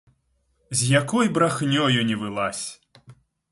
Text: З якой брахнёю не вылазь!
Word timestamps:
З 0.79 0.87
якой 1.01 1.29
брахнёю 1.37 1.99
не 2.11 2.19
вылазь! 2.25 2.65